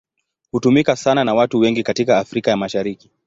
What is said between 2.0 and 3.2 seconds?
Afrika ya Mashariki.